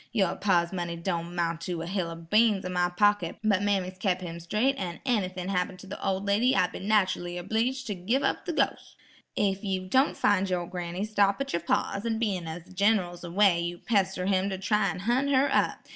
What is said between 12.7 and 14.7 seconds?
Gin'ral's away yer pester him to